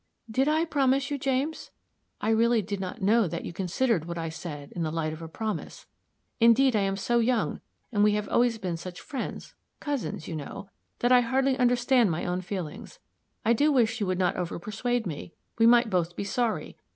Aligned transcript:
"Did 0.31 0.47
I 0.47 0.65
promise 0.65 1.11
you, 1.11 1.19
James? 1.19 1.69
I 2.21 2.31
really 2.31 2.63
did 2.63 2.79
not 2.79 3.03
know 3.03 3.27
that 3.27 3.45
you 3.45 3.53
considered 3.53 4.05
what 4.05 4.17
I 4.17 4.29
said 4.29 4.71
in 4.71 4.81
the 4.81 4.89
light 4.89 5.13
of 5.13 5.21
a 5.21 5.27
promise. 5.27 5.85
Indeed, 6.39 6.75
I 6.75 6.79
am 6.79 6.97
so 6.97 7.19
young, 7.19 7.61
and 7.91 8.03
we 8.03 8.13
have 8.13 8.27
always 8.27 8.57
been 8.57 8.77
such 8.77 8.99
friends 8.99 9.53
cousins, 9.79 10.27
you 10.27 10.35
know 10.35 10.71
that 11.01 11.11
I 11.11 11.21
hardly 11.21 11.55
understand 11.55 12.09
my 12.09 12.25
own 12.25 12.41
feelings. 12.41 12.97
I 13.45 13.53
do 13.53 13.71
wish 13.71 13.99
you 13.99 14.07
would 14.07 14.17
not 14.17 14.35
overpersuade 14.37 15.05
me; 15.05 15.33
we 15.59 15.67
might 15.67 15.91
both 15.91 16.15
be 16.15 16.23
sorry. 16.23 16.75